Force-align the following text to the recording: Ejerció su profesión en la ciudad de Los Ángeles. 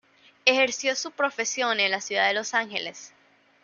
Ejerció 0.45 0.95
su 0.95 1.11
profesión 1.11 1.79
en 1.79 1.91
la 1.91 2.01
ciudad 2.01 2.27
de 2.27 2.33
Los 2.33 2.55
Ángeles. 2.55 3.13